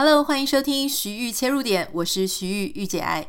[0.00, 3.26] Hello，欢迎收听徐玉切入点，我是徐玉玉姐爱。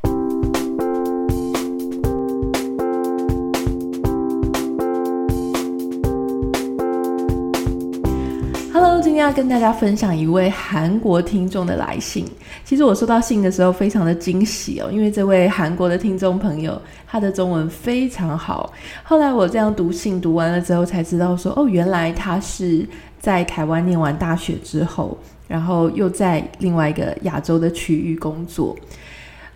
[8.71, 12.23] Hello，今天要跟大家分享一位韩国听众的来信。
[12.63, 18.71] 其实我收到信的时候非常的惊喜哦，因为这位韩国的听众朋友他的中文非常好。
[19.03, 22.87] 后来我这样读信读完了之后才知道说，哦，原来他是
[23.19, 25.17] 在台湾念完大学之后。
[25.49, 28.77] 然后又在另外一个亚洲的区域工作，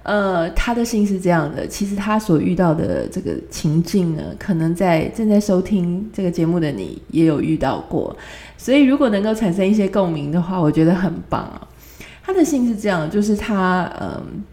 [0.02, 8.14] 呃，他的信是这样的，其实他所遇到的这个情境呢，可能在正在收听这个节目的你也有遇到过，
[8.58, 11.68] 所以如果能够产生一些共鸣的话，我觉得很棒啊。
[12.24, 14.44] 他的信是这样，就是他嗯，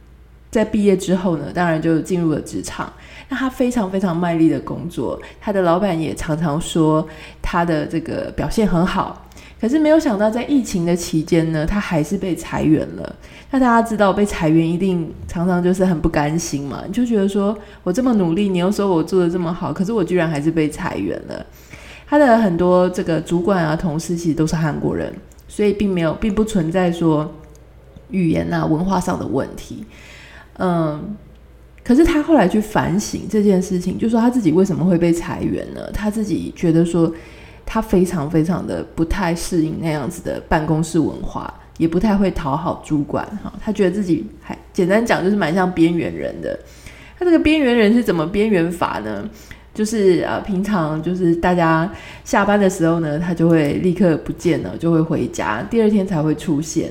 [0.51, 2.93] 在毕业之后呢，当然就进入了职场，
[3.31, 7.09] 那他非常非常卖力的工作，他的老板也常常说
[7.41, 9.27] 他的这个表现很好。
[9.61, 13.17] 可是没有想到，在疫情的期间呢，他还是被裁员了。
[13.51, 21.45] 那大家知道，被裁员一定常常就是很不甘心嘛，你就觉得说我这么努力，你又说我做得这么好，可是我居然还是被裁员了。
[22.09, 25.13] 他的很多这个主管啊、同事其实都是韩国人，
[25.47, 27.31] 所以并没有，并不存在说
[28.09, 29.85] 语言啊、文化上的问题。
[30.57, 31.15] 嗯，
[31.85, 35.83] 可是他后来去反省这件事情，就说他自己为什么会被裁员呢？
[35.93, 37.13] 他自己觉得说。
[37.73, 43.53] 他非常非常的不太适应那样子的办公室文化，也不太会讨好主管哈。
[43.65, 46.59] 他觉得自己还简单讲就是蛮像边缘人的。
[47.17, 49.25] 他这个边缘人是怎么边缘法呢？
[49.73, 51.89] 就是呃，平常就是大家
[52.25, 56.91] 下班的时候呢，他就会立刻不见了，就会回家，第二天才会出现。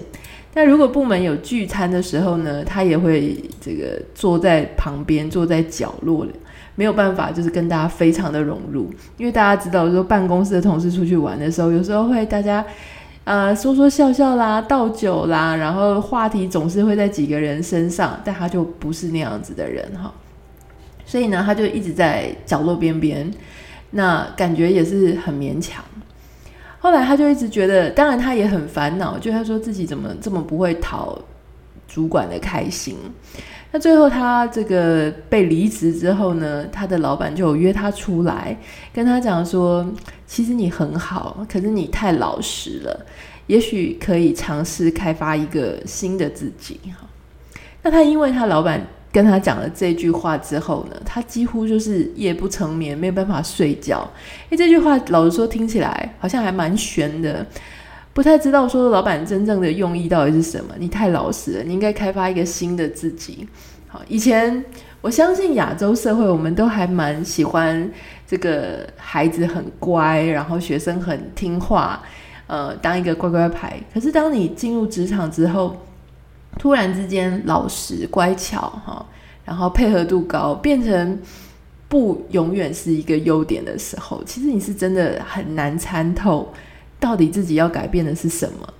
[0.53, 6.31] 但如果部门有聚餐的时候呢，他也会这个坐在旁边，坐在角落里。
[6.75, 12.66] 没有办法，就是跟大家非常的融入，因为大家知道，说办公室的同事出去玩的时候，有时候会大家
[13.25, 20.09] 呃说说笑笑啦，倒酒啦，然后话题总是会在几个人身上，但他就不是那样子的人哈，
[21.05, 23.30] 所以呢，他就一直在角落边边，
[23.92, 25.83] 那感觉也是很勉强。
[26.79, 31.19] 后来他就一直觉得，当然他也很烦恼，就他说自己怎么这么不会讨
[31.87, 32.95] 主管的开心。
[33.71, 38.57] 那最后他这个被离职之后呢，他的老板就有约他出来，
[38.91, 39.85] 跟他讲说，
[40.25, 43.05] 其实你很好，可是你太老实了，
[43.45, 47.07] 也许可以尝试开发一个新的自己哈。
[47.83, 54.08] 那他因为他老板跟他讲了这句话之后呢，他几乎就是夜不成眠，没有办法睡觉。
[54.49, 57.45] 因为这句话老实说听起来好像还蛮悬的。
[58.11, 60.73] 不太知道说老板真正的用意到底是什么？
[60.77, 63.47] 你太老实了，你应该开发一个新的自己。
[63.87, 64.64] 好，以前
[64.99, 67.89] 我相信亚洲社会，我们都还蛮喜欢
[68.27, 72.02] 这个孩子很乖，然后学生很听话，
[72.47, 73.80] 呃，当一个乖乖牌。
[73.93, 75.77] 可是当你进入职场之后，
[76.58, 79.05] 突然之间老实乖巧哈，
[79.45, 81.20] 然后配合度高，变成
[81.87, 86.52] 不永远是一个优点的时候，其实你是真的很难参透。
[87.02, 88.73] 到底自己要改变的是什么？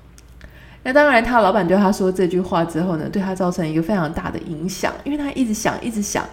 [0.84, 6.26] 那当然，他老板对他说这句话之后呢，对他造成一个非常大的影响，因为他一直想，一直想，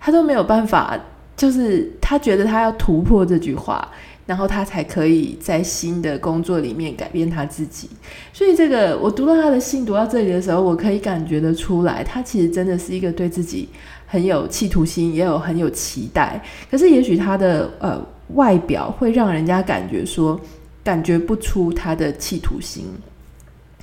[0.00, 0.98] 他都没有办法，
[1.36, 3.86] 就是他觉得他要突破这句话，
[4.26, 7.88] 然后他才可以在新的工作里面改变他自己。
[8.32, 13.68] 所以，这个我读到他的信，读到这里的时候，我可以感觉得出来，他其实真的是一个对自己
[14.06, 16.42] 很有企图心，也有很有期待。
[16.70, 18.04] 可是，也许他的呃
[18.34, 20.38] 外表会让人家感觉说。
[20.86, 22.84] 感觉不出他的企图心，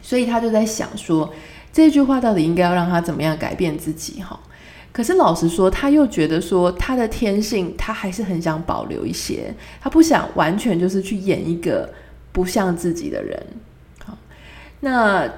[0.02, 1.30] 所以他就在想说，
[1.74, 4.40] 这句话到底应该要让他怎么样改变自己哈？
[4.94, 11.94] 可是老实说，他又觉得说他的天性，他还是很想保留一些，他不想完全就是去演一个
[12.32, 13.46] 不像自己的人。
[14.06, 14.18] 好，
[14.80, 15.30] 那。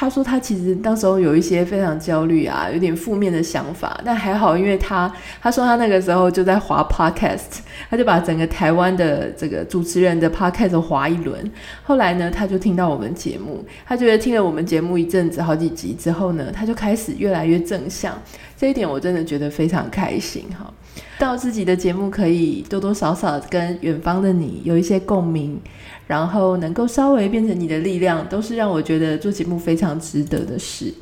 [0.00, 5.12] 他说他其实当时候有一些非常焦虑啊，有点负面的想法，但还好，因为他
[5.42, 7.58] 他说他那个时候就在滑 podcast，
[7.90, 11.38] 他就把整个台湾的这个主持人的 podcast 滑一轮。
[11.82, 18.16] 后来呢，他就听到我们节目，他觉得听了我们节目一阵子好几集之后呢，他就开始越来越正向。
[18.56, 20.72] 这一点我真的觉得非常开心哈，
[21.18, 25.60] 到自己的节目可以多多少少跟远方的你有一些共鸣。
[26.06, 30.92] 然后能够稍微变成你的力量，都是让我觉得做节目非常值得的事。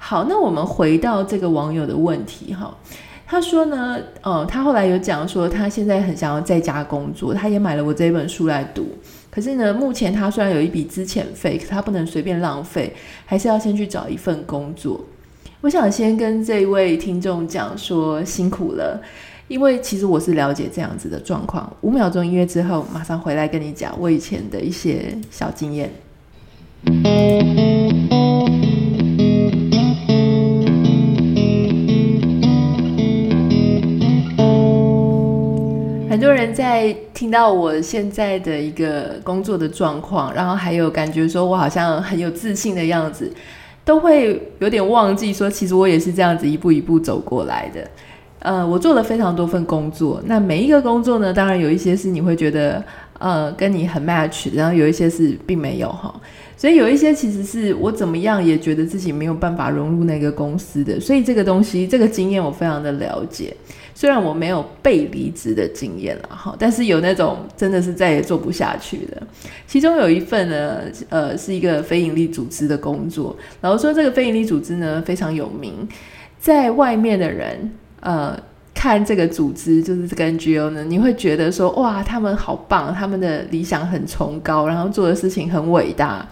[0.00, 2.76] 好，那我们回到这个网友的问题哈，
[3.28, 8.88] 他说呢，呃，他后来有讲说，他现在很想要在家工作，他也买了我这本书来读。
[9.30, 12.92] 可是呢，目前他虽然有一笔资遣费，可他不能随便浪费，
[13.24, 15.04] 还是要先去找一份工作。
[15.62, 18.98] 我想先跟这位听众讲说辛苦了
[19.46, 25.90] 因为其实我是了解这样子的状况五秒钟音乐之后马上回来跟你讲我以前的一些小经验。
[36.08, 43.30] 很多人在听到我现在的一个工作的状况然后还有感觉说我好像很有自信的样子
[43.84, 47.88] 都会有点忘记说，其实我也是这样子一步一步走过来的。
[48.40, 52.82] 呃，我做了非常多份工作，那每一个工作呢，当然有一些是你会觉得
[53.18, 56.14] 呃跟你很 match，然后有一些是并没有哈。
[56.56, 63.54] 所以有一些其实是我怎么样也觉得自己没有办法融入那个公司的，所以这个东西这个经验我非常的了解。
[64.00, 69.22] 虽然我没有被离职的经验了哈，但是有那种真的是再也做不下去的。
[69.66, 70.80] 其中有一份呢，
[71.10, 73.36] 呃，是一个非营利组织的工作。
[73.60, 75.86] 然后说，这个非营利组织呢非常有名，
[76.38, 77.70] 在外面的人
[78.00, 78.34] 呃
[78.72, 86.26] 看这个组织就是这个 NGO 呢，你会觉得说哇，他们好棒，他们的理想很崇高，然后做的事情很伟大。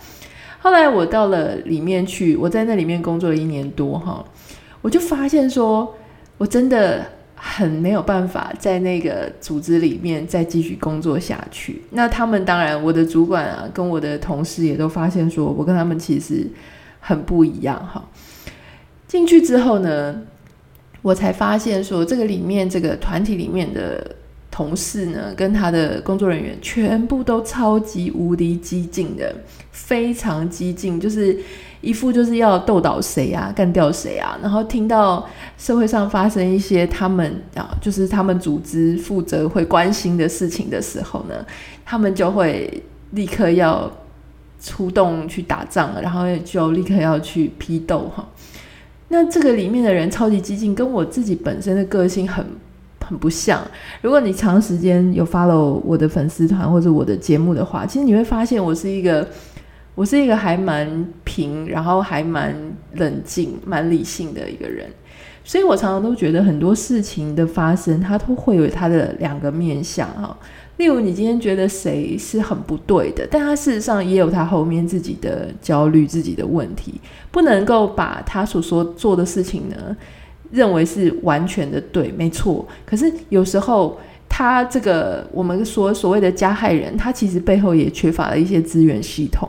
[0.59, 4.25] 后来我到了里面去，我在那里面工作了一年多哈，
[4.81, 5.95] 我就发现说，
[6.39, 7.05] 我真的
[7.41, 11.83] 很没有办法在那个组织里面再继续工作下去。
[11.91, 16.47] 那他们当然，我的主管啊，跟我的同事也都发现说，我跟他们其实
[17.01, 18.05] 很不一样哈。
[19.07, 20.23] 进去之后呢，
[21.03, 24.17] 我才发现说，这个里面这个团体里面的。
[24.51, 29.33] 同事呢，跟他的工作人员全部都超级无敌激进的，
[29.71, 31.39] 非常激进，就是
[31.81, 34.39] 一副就是要斗倒谁啊，干掉谁啊。
[34.43, 35.27] 然后听到
[35.57, 41.35] 社会上发生一些他们啊，就是他们组织负责会关心的事情的时候呢，
[41.85, 42.83] 他们就会
[43.13, 43.91] 立刻要
[44.61, 48.27] 出动去打仗了，然后就立刻要去批斗哈。
[49.09, 52.45] 那这个里面的人超级激进，跟我自己本身的个性很。
[53.07, 53.63] 很不像。
[54.03, 59.27] 如果你长时间有 follow 我的粉丝团或者我的节目的话，其实你会发现我是一个，
[59.99, 62.55] 我是一个还蛮平，然后还蛮
[62.93, 64.89] 冷静、蛮理性的一个人。
[65.43, 70.39] 所以我常常都觉得很多事情的发生，它都会有它的两个面向哈。
[70.77, 77.01] 例如，你今天觉得谁是很不对的，但他事实上也有他后面自己的焦虑、自己的问题，
[77.33, 79.97] 不能够把他所说做的事情呢。
[80.53, 82.65] 认为是完全的对，没错。
[82.87, 83.99] 可是有时候，
[84.29, 89.49] 他这个我们说所谓的加害人，他其实背后也缺乏了一些资源系统。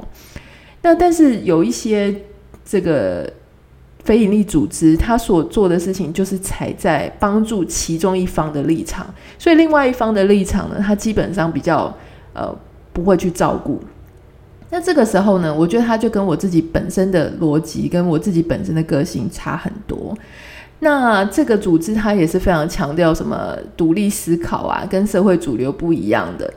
[0.82, 2.14] 那但是有一些
[2.64, 3.32] 这个
[4.04, 9.06] 非营利组织，他所做的事情就是踩在帮助其中一方的立场，
[9.38, 11.94] 所以另外一方的立场呢，他基本上比较
[12.34, 12.56] 呃
[12.94, 13.80] 不会去照顾。
[14.72, 20.16] 那这个时候呢，我觉得他就跟我自己本身的逻辑，跟我自己本身的个性差很多。
[20.80, 26.54] 那这个组织它也是非常强调什么独立思考啊，跟社会主流不一样的。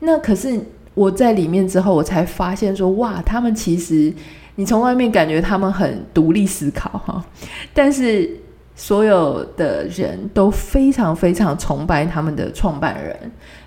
[0.00, 0.60] 那可是
[0.94, 4.12] 我在里面之后，我才发现说，哇，他们其实
[4.56, 7.24] 你从外面感觉他们很独立思考哈，
[7.72, 8.30] 但是
[8.74, 13.16] 所有的人都非常非常崇拜他们的创办人，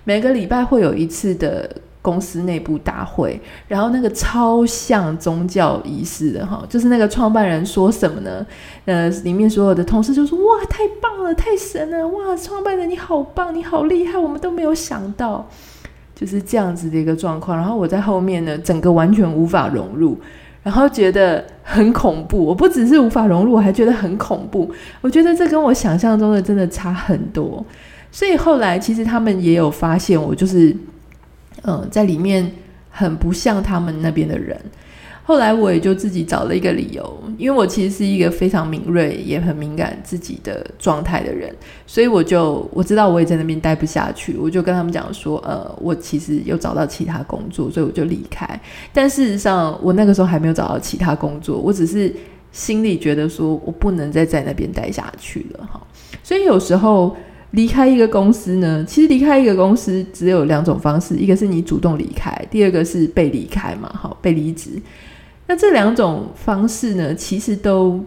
[0.04, 1.68] 每个礼拜会有一次的。
[2.06, 8.46] 公司内部大会，然后那个超像宗教仪式的哈，就是那个创办人说什么呢？
[8.84, 12.06] 呃，里面所有的同事就说：“哇，太棒了，太神了！
[12.06, 15.48] 哇，创办人你好棒，你好厉害，我们都没有想到，
[16.16, 20.18] 就是这样子的一个状况。”然后我在后面呢，整个完全无法融入，
[20.64, 22.44] 然后觉得很恐怖。
[22.44, 24.68] 我不只是无法融入，我还觉得很恐怖。
[25.00, 27.64] 我觉得这跟我想象中的真的差很多。
[28.10, 30.76] 所以后来其实他们也有发现我就是。
[31.62, 32.48] 嗯，在里面
[32.90, 34.56] 很不像他们那边的人。
[35.26, 41.52] 后来我也就自己找了一个理由，因为我其实是一个非常敏锐也很敏感自己的状态的人，
[41.84, 48.48] 所以我就我知道我也在那边待不下去，我就跟他们讲说，呃，我其实有找到其他工作，所以我就离开。
[48.92, 52.14] 但事实上，我那个时候还没有找到其他工作，我只是
[52.52, 55.84] 心里觉得说我不能再在那边待下去了哈。
[56.22, 57.16] 所以有时候。
[57.52, 64.70] 离开一个公司呢，其实离开一个公司只有两种方式，一个是你主动离开，第二个是被离开嘛，好，被离职。
[65.46, 68.04] 那这两种方式呢，其实都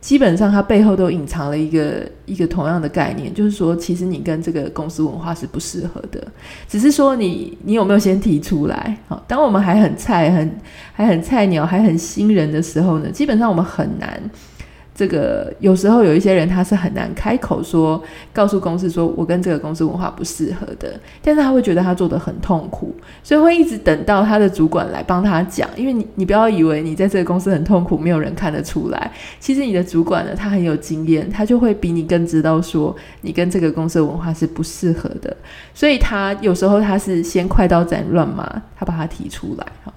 [0.00, 6.22] 基本上它背后都隐藏了一个一个同样的概念，就是说，其实你跟这个公司文化是不适合的，
[6.68, 8.98] 只是说你你有没有先提出来？
[9.08, 10.60] 好，当我们还很菜、很
[10.92, 14.30] 还很菜鸟、还很新人的时候呢，基本上我们很难。
[14.94, 18.00] 这个有时候有一些人他是很难开口说，
[18.32, 25.68] 告诉公司说我跟这个公司文化不适合的，但是他会觉得他做得很痛苦，所以会一直等到他的主管来帮他讲。
[25.76, 29.10] 因为你你不要以为你在这个公司很痛苦，没有人看得出来。
[29.40, 35.36] 其实你的主管呢，他很有经验，他就会比你更知道说你跟这个公司文化是不适合的。
[35.74, 39.92] 所以他有时候他是先快刀斩乱麻，他把他提出来哈。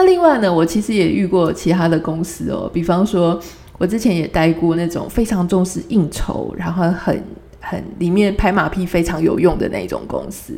[0.00, 3.38] 那另外呢，我其实也遇过其他的公司哦，比方说，
[3.76, 7.22] 我之前也待过那种非常重视应酬，然后很
[7.60, 10.54] 很里面拍马屁非常有用的那种公司。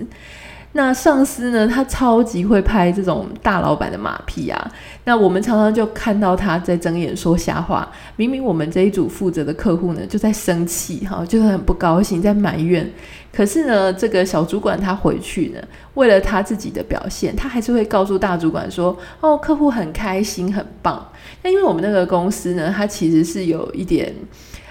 [0.75, 4.73] 那上司呢，他超级会拍这种大老板的马屁啊。
[5.05, 7.87] 那我们常常就看到他在睁眼说瞎话。
[8.17, 12.91] 明明我们这一组负责的客户呢，就在生气哈，就是很不高兴，在埋怨。
[13.31, 15.61] 可是呢，这个小主管他回去呢，
[15.93, 21.07] 为了他自己的表现，他还是会告诉大主管说：“哦，客户很开心，很棒。”
[21.45, 24.11] 那因为我们那个公司呢，它其实是有一点，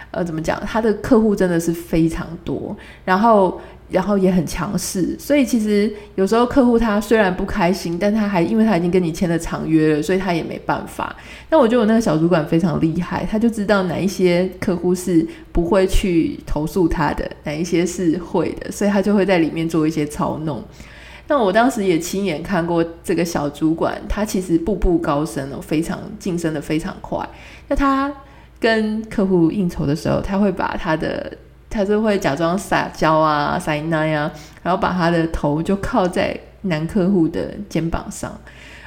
[0.10, 0.60] 呃，怎么讲？
[0.66, 3.62] 他的客户真的是非常多，然后。
[3.92, 11.14] 然后也很强势，所以其实有时候客户他虽然不开心，但他还因为他已经跟你签了长约了，所以他也没办法。
[11.50, 20.64] 那我觉得我那个小主管非常厉害，他就知道哪一些客户是不会去投诉他的，哪一些是会的，所以他就会在里面做一些操弄。
[21.28, 27.28] 那我当时也亲眼看过这个小主管，他其实步步高升哦，非常晋升的非常快。
[27.68, 28.10] 那他
[28.58, 31.32] 跟客户应酬的时候，他会把他的。
[31.72, 38.38] 他就会假装撒娇啊、撒奶呀，然后把他的头就靠在男客户的肩膀上。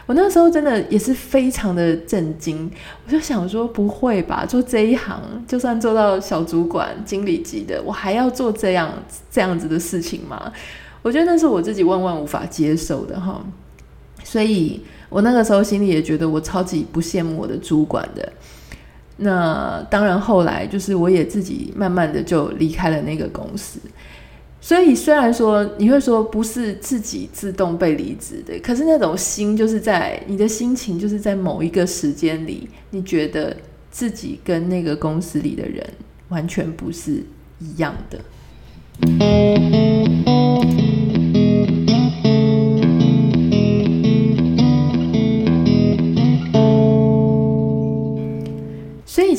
[0.07, 2.71] 我那时候真的也是非常的震惊，
[3.07, 4.45] 我就想说，不会吧？
[4.47, 8.93] 做这一行，就算做到小主管、经理级的，我还要做这样
[9.31, 10.53] 这样子的事情吗？
[11.00, 13.43] 我觉得那是我自己万万无法接受的哈。
[14.23, 18.31] 所以我那个时候心里也觉得，我超级不羡慕我的主管的。
[19.16, 23.78] 那当然，后来就是我也自己慢慢的就离开了那个公司。
[24.61, 33.54] 所以虽然说你会说不是自己自动被离职的，可是那种心就是在你的心情，就是在某一个时间里，你觉得
[33.90, 35.87] 自己跟那个公司里的人
[36.30, 37.23] 完全不是
[37.61, 38.18] 一样的。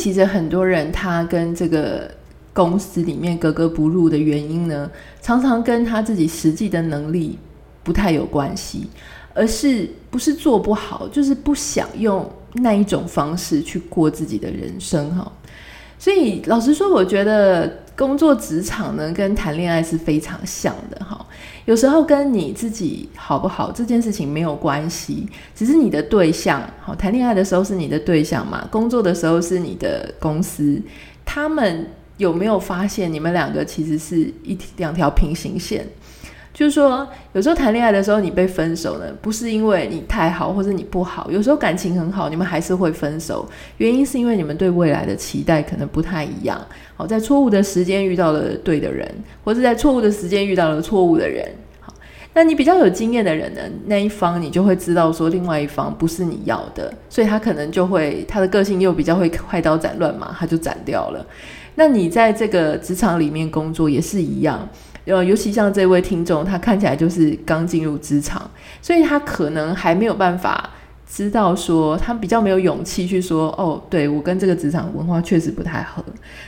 [0.05, 2.07] 其实很多人他跟这个
[2.53, 4.87] 公司里面格格不入的原因呢，
[5.19, 7.39] 常常跟他自己实际的能力
[7.81, 8.87] 不太有关系，
[9.33, 15.31] 而是不是做不好，就是不想用那一种方式去过自己的人生哈。
[15.97, 21.25] 所以老实说，我觉得工作职场呢，跟谈恋爱是非常像的哈。
[21.65, 26.61] 有时候跟你自己好不好这件事情没有关系，只是你的对象。
[26.79, 30.79] 好，谈恋爱的时候是你的对象嘛，工作的时候是你的公司。
[31.23, 31.87] 他们
[32.17, 35.87] 有没有发现你们两个其实是一两条平行线？
[36.55, 43.45] 就是说，有时候谈恋爱的时候你被分手呢，不是因为你太好或者你不好，有时候感情很好，你们还是会分手。
[43.75, 46.59] 原因是因为你们对未来的期待可能不太一样。
[46.95, 49.05] 好，在错误的时间遇到了对的人，
[49.43, 51.45] 或者在错误的时间遇到了错误的人。
[51.81, 51.93] 好，
[52.33, 61.25] 那你比较有经验的人呢，那一方你就会知道说，另外一方不是你要的，所以他可能就会他的个性又比较会快刀斩乱麻，他就斩掉了。
[61.75, 64.65] 那你在这个职场里面工作也是一样。
[65.05, 68.49] 呃，尤其像这位听众，他看起来就是刚进入职场，
[68.81, 70.69] 所以他可能还没有办法
[71.07, 76.03] 知道说，他比较没有勇气去说，哦，对，我跟这个职场文化确实不太合。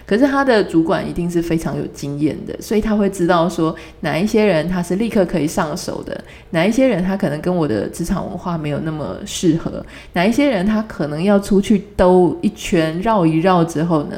[0.08, 14.16] 可是他的主管一定是非常有经验的，所以他会知道说，哪一些人他是立刻可以上手的，哪一些人他可能跟我的职场文化没有那么适合，哪一些人他可能要出去兜一圈绕一绕之后呢，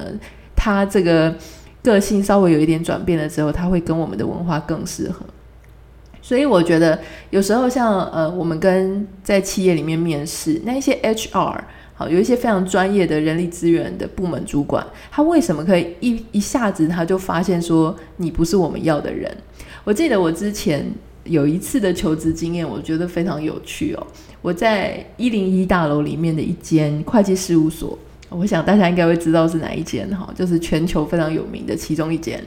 [0.56, 1.36] 他这个。
[1.84, 5.26] 个性稍微有一点转变了之后，他会跟我们的文化更适合。
[6.22, 11.62] 所以我觉得有时候像呃，我们跟在企业里面面试那一些 HR，
[11.96, 19.36] 好，有一些非常专业的人力资源的部门主管，他为什么可以一一下子他就发现说你不是我们要的人？
[19.86, 20.86] 我记得我之前
[21.24, 24.06] 有一次的求职经验，我觉得非常有趣哦。
[24.42, 27.98] 我在一零一大楼里面的一间会计事务所。
[28.30, 32.44] 我想大家应该会知道是哪一间哈，就是全球非常有名的其中一间。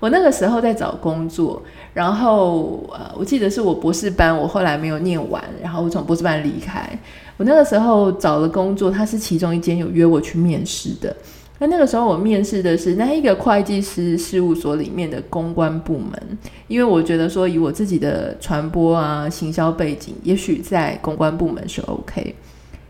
[0.00, 1.60] 我那个时候在找工作，
[1.92, 6.88] 然后呃，我记得是我博士班，我后来没有念完，然后我从博士班离开。
[7.36, 11.16] 我那个时候找了工作，它是其中一间有约我去面试的。
[11.58, 22.32] 那那个时候我面试的是那一个会计师事务所里面的公关部门，因为我觉得说以我自己的传播啊、行销背景，也许在公关部门是 OK。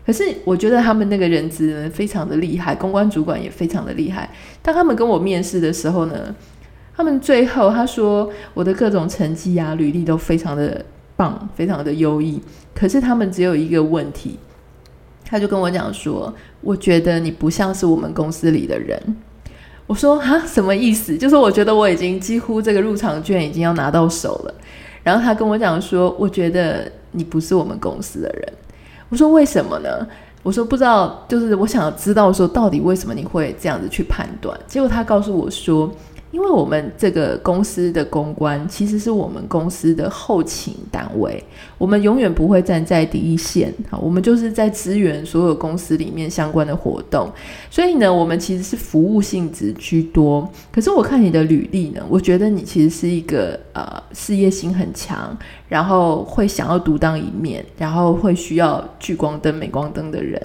[0.09, 4.27] 可是我觉得他们那个人资呢，非常的厉害，公关主管也非常的厉害。
[4.59, 6.35] 当他们跟我面试的时候呢，
[6.97, 10.83] 他们最后他说我的各种成绩啊、履历都非常的
[11.15, 12.41] 棒，非常的优异。
[12.73, 14.39] 可是他们只有一个问题，
[15.23, 18.99] 他就跟我讲说，我觉得你不像是我们公司里的人。
[19.85, 21.15] 我说哈，什么意思？
[21.15, 24.55] 就是我觉得我已经几乎这个入场券已经要拿到手了。
[25.03, 28.53] 然后他跟我讲说，我觉得你不是我们公司的人。
[29.09, 30.07] 我说为什么呢？
[30.41, 34.57] 我说不知道，就是我想知道说到底为什么你会这样子去判断。
[34.67, 35.91] 结果他告诉我说，
[36.31, 41.43] 因为我们这个公司的公关其实是我们公司的后勤单位，
[41.77, 47.31] 我们永远不会站在第一线，好，我们就是在支援所有公司里面相关的活动，
[47.71, 50.47] 所以呢，我们其实是服务性质居多。
[50.71, 55.35] 可是我看你的履历呢，我觉得你其实是一个呃事业心很强，
[55.67, 60.39] 然后会想要独当一面，然后会需要聚光灯、镁光灯的人。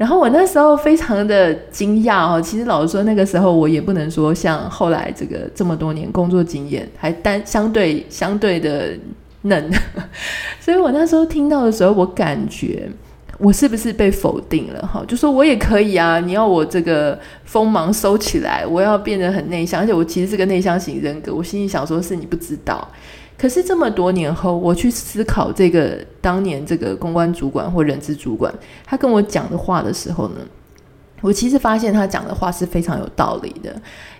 [0.00, 8.94] 然后我那时候非常的惊讶哦，其实老实说，那个时候我也不能说像后来这个这么多年工作经验还单相对相对的
[9.42, 9.70] 嫩，
[10.58, 12.90] 所以我那时候听到的时候，我感觉
[13.36, 15.04] 我是不是被否定了哈？
[15.06, 22.88] 就说我也可以啊，你要我这个锋芒收起来，我要变得很内向，而且我其实是个内向型人格，我心里想说是你不知道。
[23.40, 28.52] 可是这么多年后，我去思考这个当年这个公关主管或人资主管，
[28.84, 30.34] 他跟我讲的话的时候呢，
[31.22, 33.74] 我其实发现他讲的话是非常有道理的。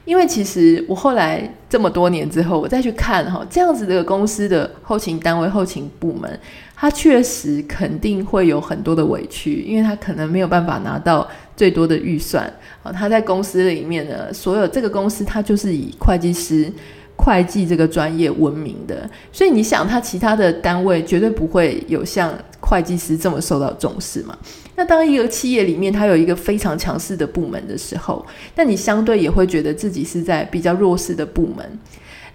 [0.06, 6.40] 因为其实我后来这么多年之后，我再去看哈，这样子的公司的后勤单位、后勤部门，
[6.74, 12.50] 他确实肯定会有很多的委屈，因为他可能没有办法拿到最多的预算
[12.82, 12.90] 啊。
[12.90, 16.72] 他在公司里面呢，所有这个公司，他就是以会计师。
[17.20, 24.36] 会计这个专业闻名的，所以你想，他其他的单位绝对不会有像会计师这么受到重视嘛？
[24.76, 28.24] 那当一个企业里面，它有一个非常强势的部门的时候，
[28.54, 31.78] 那你相对也会觉得自己是在比较弱势的部门。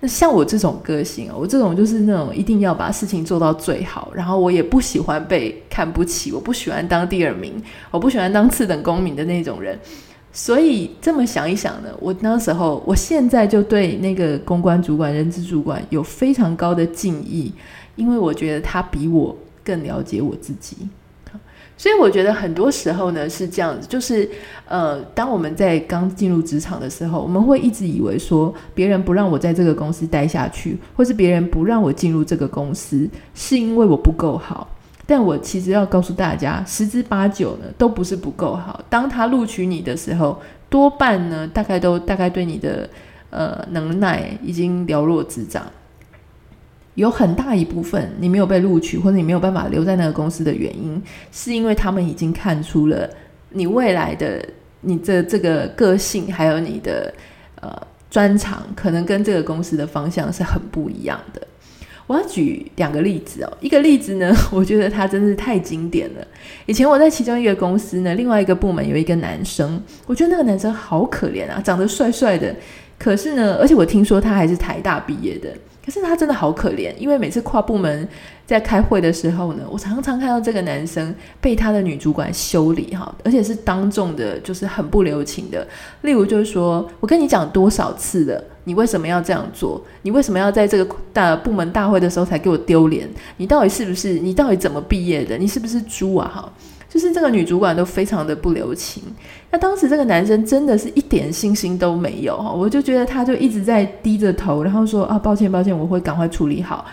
[0.02, 9.80] 那像我这种个性，我这种就是那种一定要把事情做到最好，然后我也不喜欢被看不起，我不喜欢当第二名，我不喜欢当次等公民的那种人。
[10.38, 17.54] 所以这么想一想呢，我那时候，我现在就对那个公关主管、人资主管有非常高的敬意，
[17.96, 20.76] 因为我觉得他比我更了解我自己。
[21.78, 24.30] 所以我觉得很多时候呢是这样子，就是
[24.68, 34.68] 呃，当我们在刚进入职场的时候，我们会一直以为说别人不让我在这个公司待下去，或是别人不让我进入这个公司，是因为我不够好。
[35.08, 38.84] 但我其实要告诉大家，十之八九呢，都不是不够好。
[38.90, 42.90] 当他录取你的时候，多半呢，大概都大概对你的
[43.30, 45.66] 呃能耐已经了若指掌。
[46.96, 53.10] 有很大一部分你没有被录取，或者你没有办法留在那个公司的原因，是因为他们已经看出了
[53.50, 54.44] 你未来的
[54.80, 57.14] 你的这个个性，还有你的
[57.62, 57.70] 呃
[58.10, 61.46] 专长，可能跟这个公司的方向是很不一样的。
[62.08, 66.28] 我要举两个例子哦，一个例子呢， 我觉得他真是太经典了。
[66.66, 72.56] 以前我在其中一个公司呢，另外一个部门有一个男生，我觉得那个男生好可怜啊，长得帅帅的，
[73.00, 75.50] 可是呢，而且我听说他还是台大毕业的。
[75.86, 78.08] 可是他真的好可怜，因为每次跨部门
[78.44, 85.68] 在开会的时候呢，我常常看到这个男生被他的女主管修理哈，而且是当众的，就是很不留情的。
[86.02, 89.82] 例如就是说，我跟你讲多少次了，你为什么要这样做？
[90.02, 93.10] 你为什么要在这个大部门大会的时候才给我丢脸？
[93.38, 94.20] 你到底是不是？
[94.20, 95.38] 你到底怎么毕业的？
[95.38, 96.30] 你是不是猪啊？
[96.36, 96.52] 哈！
[96.88, 99.04] 就是这个女主管都非常的不留情，
[99.52, 106.86] 那当时这个男生真的是一点信心都没有哈，我就觉得他就一直在低着头，然后说啊，抱歉抱歉，我会赶快处理好，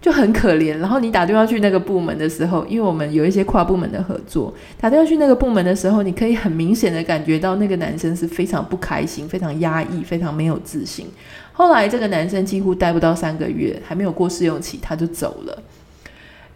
[0.00, 0.78] 就很可怜。
[0.78, 11.06] 然后你打电话去那个部门的时候，因为我们有一些跨部门的合作，打电话去那个部门的时候，你可以很明显的感觉到那个男生是非常不开心、非常压抑、非常没有自信。
[11.52, 15.62] 后来这个男生几乎待不到三个月，还没有过试用期，他就走了。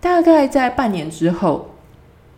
[0.00, 1.73] 大概在半年之后。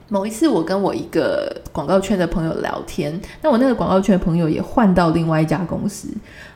[0.09, 6.09] 某一次，我跟我一个广告圈的朋友聊天，那我那个广告圈的朋友也换到另外一家公司。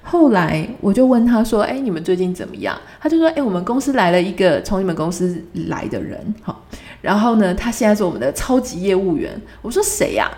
[0.03, 6.65] 后来我就问他说：“哎，你们最近怎么样？”他就说：“哎，我们公司来了一个从你们公司来的人，好，
[7.01, 10.31] 然后呢，他现在是我们的超级业务员。”我说：“谁呀？”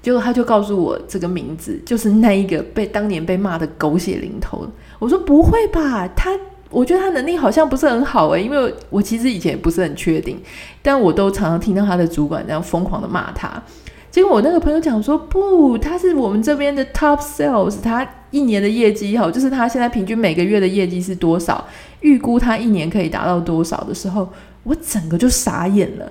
[0.00, 4.66] 结果他就告诉我这个名字，就是那一个被当年被骂得狗血淋头。
[4.98, 6.08] 我说：“不会吧？
[6.14, 6.30] 他？”
[6.70, 10.40] 我觉得他能力好像不是很好诶，因为我其实以前也不是很确定，
[10.80, 13.62] 但我都常常听到他的主管这样疯狂的骂他。
[14.10, 21.64] 结果我那个朋友讲说，不，他是我们这边的 top sales，他一年的业绩哈，就是他现在平均每个月的业绩是多少，
[22.00, 24.28] 预估他一年可以达到多少的时候，
[24.64, 26.10] 我整个就傻眼了。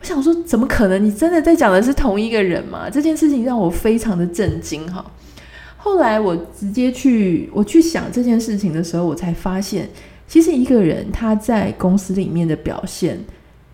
[0.00, 1.02] 我想说，怎么可能？
[1.02, 2.88] 你真的在讲的是同一个人吗？
[2.90, 5.04] 这件事情让我非常的震惊哈。
[5.88, 9.88] 后来我直接去我去想这件事情的时候，我才发现，
[10.28, 13.18] 其实一个人他在公司里面的表现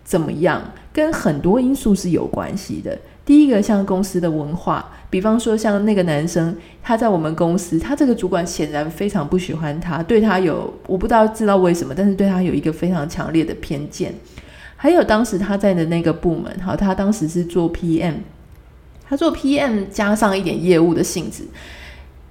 [0.05, 2.97] 怎么样，跟很多因素是有关系的。
[3.25, 14.15] 第一个，像公司的文化，比方说像那个男生，他在我们公司，他这个主管显然非常不喜欢他，对他有我不知道知道为什么，但是对他有一个非常强烈的偏见。
[14.77, 18.13] 还有当时他在的那个部门，好，他当时是做 PM，
[19.07, 21.43] 他做 PM 加上一点业务的性质。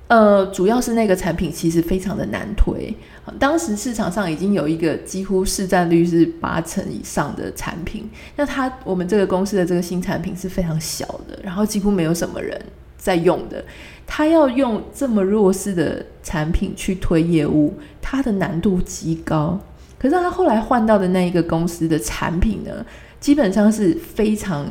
[0.07, 2.95] 呃，主要是那个产品其实非常的难推。
[3.39, 12.61] 当时市场上已经有一个几乎市占率是八成以上的产品，那它我们这个公司的这个新产品是非常小的，然后几乎没有什么人
[12.99, 13.65] 在用的。
[14.07, 19.59] 他要用这么弱势的产品去推业务，它的难度极高。
[19.99, 22.85] 可是他后来换到的那一个公司的产品呢，
[23.19, 24.71] 基本上是非常。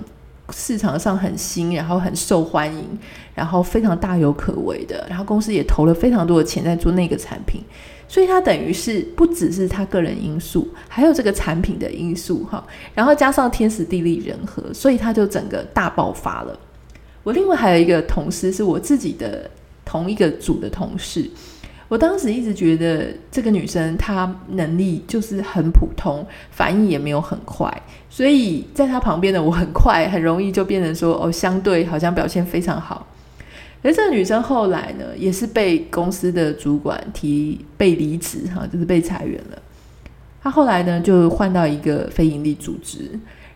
[0.56, 2.86] 市场上很新，然后很受欢迎，
[3.34, 7.62] 然后非常大有可为的，然后公司也投了非常多的钱在做那个产品，
[8.08, 12.64] 所以它等于是不只是他个人因素，还有这个产品的因素哈，
[12.94, 16.58] 然后加上天时地利人和，所以它就整个大爆发了。
[17.24, 19.50] 我另外还有一个同事是我自己的
[19.84, 21.30] 同一个组的同事。
[21.94, 27.72] 我当时一直觉得这个女生她能力就是很普通，反应也没有很快，
[28.10, 33.06] 所以在她旁边的我很快很容易就变成说哦，相对好像表现非常好。
[33.84, 39.62] 而这个女生后来呢，也是被公司的主管提被离职哈，就是被裁员了。
[40.42, 43.12] 她后来呢就换到一个非营利组织。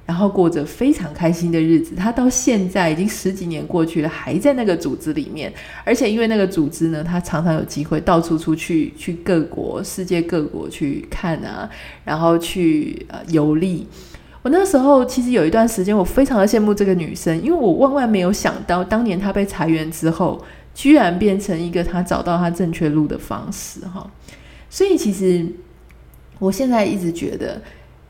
[0.08, 11.70] 然后过着非常开心的日子，他到现在已经十几年过去了，还在那个组织里面，而且因为那个组织呢，他常常有机会到处出去，去各国、世界各国去看啊，
[12.06, 13.86] 然后去呃游历。
[14.44, 20.42] 我那时候其实有一段时间，我非常的羡慕这个女生，因为我万万没有想到，当年她被裁员之后，
[20.74, 24.10] 居然变成一个她找到她正确路的方式哈。
[24.70, 25.46] 所以其实
[26.40, 27.62] 我现在一直觉得。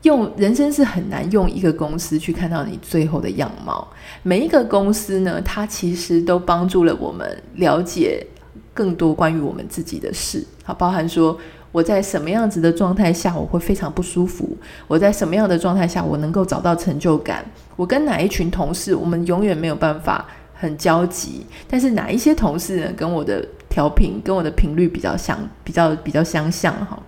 [0.02, 3.86] 用人生是很难用一个公司去看到你最后的样貌。
[4.22, 8.24] 每一个公司呢，它其实都帮助了我们了解
[8.72, 10.46] 更多关于我们自己的事。
[10.62, 11.36] 好，包含说
[11.72, 14.56] 我在什么样子的状态下我会非常不舒服，
[14.86, 27.02] 我在什么样的状态下我能够找到成就感，我跟哪一群同事我们永远没有办法很交集，但是哪一些同事呢，跟我的调频跟我的频率比较相比较比较相像哈，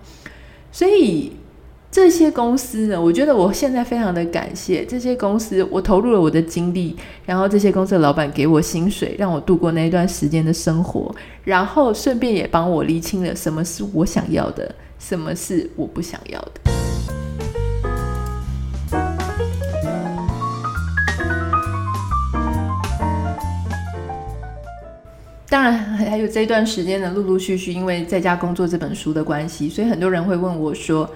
[0.73, 1.31] 所以。
[1.91, 16.61] 这些公司呢，我觉得我现在非常的感谢这些公司，我投入了我的精力，然后这些公司的老板给我薪水，让我度过那一段时间的生活，然后顺便也帮我厘清了什么是我想要的，什么是我不想要的。
[25.49, 31.09] 当然，还有这段时间呢，陆陆续续因为在家工作这本书的关系，所以很多人会问我说。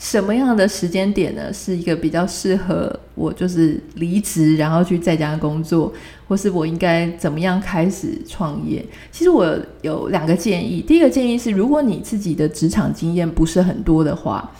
[0.00, 1.52] 什么样的时间点呢？
[1.52, 5.92] 是一个比较适合我，就是离职，然后去在家工作，
[6.26, 8.82] 或是我应该怎么样开始创业？
[9.12, 10.80] 其实我有两个建议。
[10.80, 14.50] 第一个建议是，如果你自己的职场经验不是很多的话，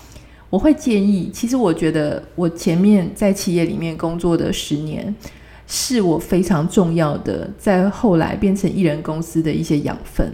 [0.51, 5.15] 我会建议，其实我觉得我前面在企业里面工作的十年，
[5.67, 10.31] 是我非常重要的，在后来变成一人公司的一些养分。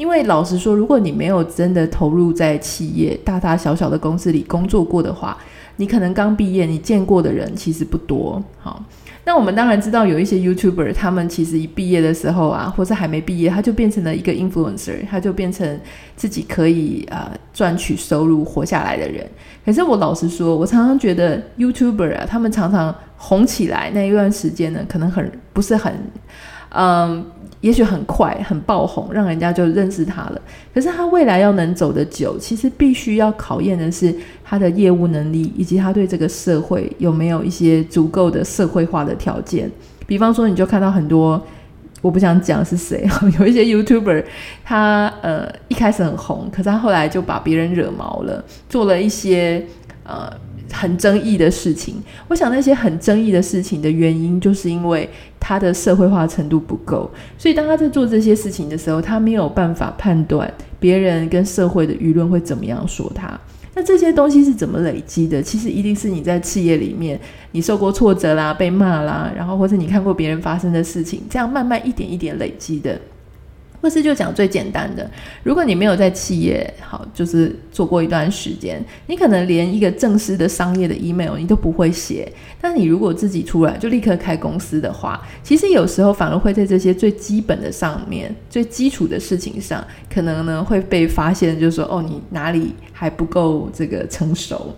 [0.00, 5.36] 因为老实说，如果你没有真的投入在企业大大小小的公司里工作过的话，
[5.76, 8.42] 你可能刚毕业，你见过的人其实不多。
[8.58, 8.82] 好，
[9.26, 15.78] 那我们当然知道有一些 YouTuber，他们其实一毕业的时候啊，或是还没毕业，他就变成了一个 influencer，他就变成
[16.16, 19.28] 自己可以呃赚取收入活下来的人。
[19.66, 25.92] 可是我老实说，我常常觉得 YouTuber 啊，他们常常红起来那一段时间呢，可能很不是很
[26.70, 27.24] 嗯。
[27.60, 30.40] 也许很快很爆红，让人家就认识他了。
[30.72, 39.70] 可是他未来要能走得久，其实必须要考验的是他的业务能力，以及他对这个社会有没有一些足够的社会化的条件。
[40.06, 41.38] 比方说，你就看到很多，
[42.00, 43.06] 我不想讲是谁，
[43.38, 44.24] 有一些 YouTuber，
[44.64, 49.62] 他呃一开始很红，可是他后来就把别人惹毛了，做了一些
[50.04, 50.32] 呃。
[50.70, 51.96] 很争议的事情，
[52.28, 63.38] 我想那些很争议的事情的原因，就是因为他的社会化程度不够，所以当他在做这些事情的时候，他没有办法判断别人跟社会的舆论会怎么样说他。
[63.74, 65.40] 那这些东西是怎么累积的？
[65.40, 67.18] 其实一定是你在企业里面，
[67.52, 73.00] 你受过挫折啦，被骂啦，然后或者你看过别人发生的事情，这样慢慢一点一点累积的。
[73.80, 75.10] 或是就讲最简单的，
[75.42, 82.30] 如果你没有在企业好，就是做过一段时间，你可能连一个正式的商业的 email 你都不会写。
[82.60, 94.74] 但你如果自己出来就立刻开公司的话，其实有时候反而会在这些最基本的上面、最基础的事情上，可能呢会被发现，就是说哦，你哪里还不够这个成熟。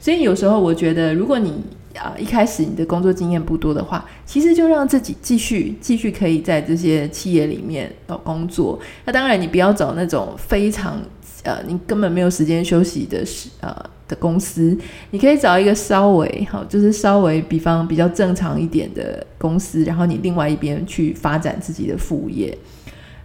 [0.00, 1.52] 所以有时候我觉得，如果你
[1.96, 8.78] 啊，一开始你的工作经验不多的话，其实就让自己继续继续可以在这些企业里面找工作。
[9.04, 11.00] 那当然，你不要找那种非常
[11.42, 13.24] 呃，你根本没有时间休息的
[13.60, 13.74] 呃
[14.06, 14.76] 的公司。
[15.10, 22.56] 你可以找一个稍微好，就是稍微比方比较正常一点的公司，然后你另外一边去发展自己的副业。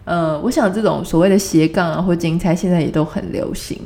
[0.06, 3.78] 呃，我想这种所谓的斜杠啊或精彩，现在也都很流行。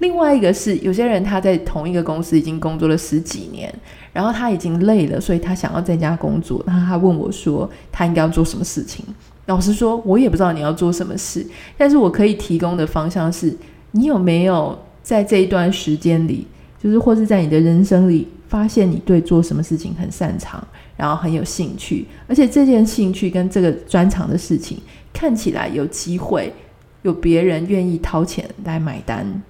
[0.00, 3.72] 另外一个是，有些人他在同一个公司已经工作了十几年，
[4.12, 6.62] 然后他已经累了，所以他想要在家工作。
[6.66, 9.04] 然后他问我说，他应该要做什么事情？
[9.46, 13.54] 老实说，我也不知道你要做什么事，但是我可以提供的方向是，
[13.92, 16.46] 你有没有在这一段时间里，
[16.82, 24.78] 就是或是在你的人生里，发现你对做什么事情很擅长，然后很有兴趣，而且这件兴趣跟这个专长的事情
[25.12, 26.52] 看起来有机会，
[27.02, 29.42] 有别人愿意掏钱来买单。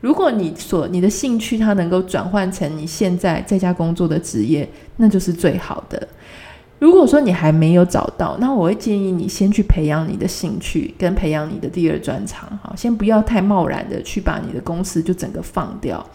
[0.00, 6.06] 如果你所你的兴趣它能够转换成你现在在家工作的职业，那就是最好的。
[6.78, 12.48] 如果说你还没有找到，那我会建议你先去培养你的兴趣，跟培养你的第二专长。
[12.62, 16.06] 好，先不要太贸然的去把你的公司就整个放掉。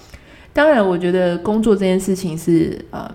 [0.53, 3.13] 当然，我觉得工作这件事情是呃，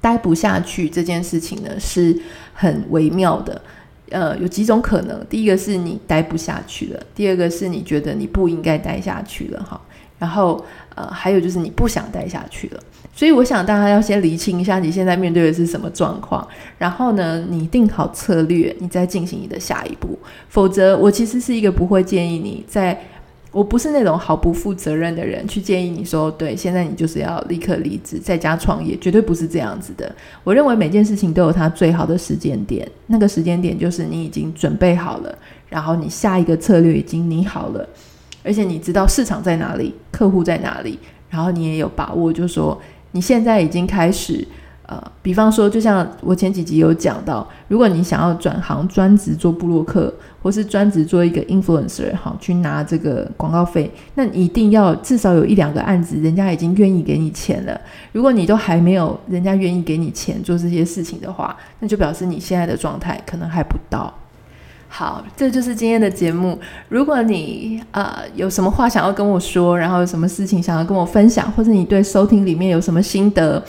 [0.00, 2.18] 待不下去这件事情呢是
[2.54, 3.60] 很微妙的。
[4.10, 9.80] 呃，有几种可能，第一个是你待不下去了，第二个是你觉得你不应该待下去了，哈。
[10.18, 10.64] 然后
[10.96, 12.80] 呃，还有就是你不想待下去了。
[13.14, 20.18] 所以我想大家要先厘清一下你现在面对的是什么状况，然后呢，你定好策略，你再进行你的下一步。
[20.48, 23.00] 否则，我其实是一个不会建议你在，
[23.50, 30.14] 我不是那种毫不负责任的人去建议你说，对，现在你就是要立刻离职，在家创业，绝对不是这样子的。
[30.44, 37.88] 我认为每件事情都有它最好的时间点，那个时间点就是你已经准备好了，然后你下一个策略已经拟好了，
[38.42, 40.98] 而且你知道市场在哪里，客户在哪里，
[41.30, 42.80] 然后你也有把握，就说。
[43.12, 44.46] 你现在已经开始，
[44.90, 50.10] 呃，比方说，就像我前几集有讲到，如果你想要转行专职做部落客，
[50.42, 57.78] 或是专职做一个 influencer，好，去拿这个广告费，那一定要至少有一两个案子，人家已经愿意给你钱了。
[58.12, 64.10] 如果你都还没有人家愿意给你钱做这些事情的话，那就表示你现在的状态可能还不到。
[64.88, 66.58] 好，这就是今天的节目。
[66.88, 73.62] 如果你呃有什么话想要跟我说，然后有什么事情想要跟我分享，或者你对收听里面有什么心得，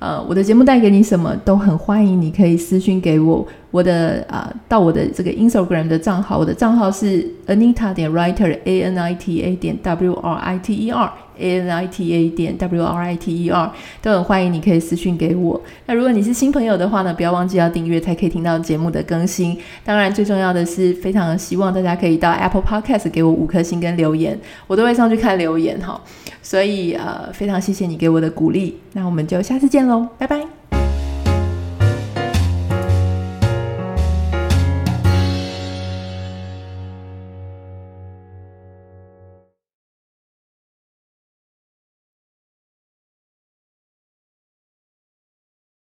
[0.00, 3.46] 呃，我的节目带给你什么，都很欢迎，你可以私信给我。
[3.70, 10.90] 我的啊、到我的这个 Instagram 的账号，我的账号是 Anita 点 Writer，A N I T A 点 W R I T E
[10.90, 13.72] R a n i t a 点 W R I T E R，
[14.02, 15.60] 都很欢迎，你可以私讯给我。
[15.86, 19.56] 那如果你是新朋友的话呢，不要忘记要订阅，才可以听到节目的更新。
[19.84, 26.00] 当然，最重要的是，非常希望大家可以到 Apple Podcast 给我五颗星跟留言，我都会上去看留言哈。
[26.42, 28.78] 所以呃，非常谢谢你给我的鼓励。
[28.92, 30.59] 那我们就下次见喽，拜拜。